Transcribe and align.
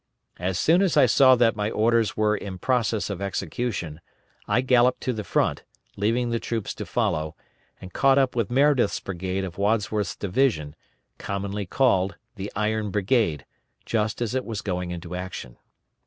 As 0.39 0.57
soon 0.57 0.81
as 0.81 0.97
I 0.97 1.05
saw 1.05 1.35
that 1.35 1.55
my 1.55 1.69
orders 1.69 2.17
were 2.17 2.35
in 2.35 2.57
process 2.57 3.11
of 3.11 3.21
execution, 3.21 4.01
I 4.47 4.61
galloped 4.61 5.01
to 5.01 5.13
the 5.13 5.23
front, 5.23 5.63
leaving 5.95 6.31
the 6.31 6.39
troops 6.39 6.73
to 6.73 6.87
follow, 6.87 7.35
and 7.79 7.93
caught 7.93 8.17
up 8.17 8.35
with 8.35 8.49
Meredith's 8.49 8.99
brigade 8.99 9.43
of 9.43 9.59
Wadsworth's 9.59 10.15
division, 10.15 10.75
commonly 11.19 11.67
called 11.67 12.15
"The 12.35 12.51
Iron 12.55 12.89
Brigade," 12.89 13.45
just 13.85 14.23
as 14.23 14.33
it 14.33 14.43
was 14.43 14.61
going 14.61 14.89
into 14.89 15.13
action. 15.13 15.57